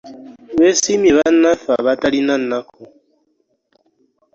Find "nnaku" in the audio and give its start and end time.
2.41-2.83